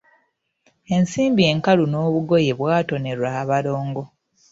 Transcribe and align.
Ensimbi 0.95 1.41
enkalu 1.51 1.83
n'obugoye 1.87 2.51
byatonerwa 2.59 3.27
abalongo. 3.41 4.03